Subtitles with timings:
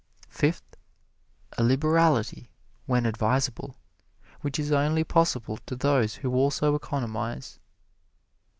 [0.29, 0.63] Fifth,
[1.59, 2.49] A liberality,
[2.87, 3.75] when advisable,
[4.41, 7.59] which is only possible to those who also economize.